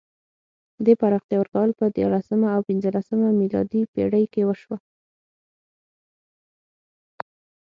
[0.85, 4.77] دې پراختیا ورکول په دیارلسمه او پنځلسمه میلادي پېړۍ کې وشوه.